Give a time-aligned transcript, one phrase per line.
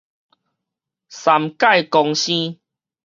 [1.09, 2.57] 三界公生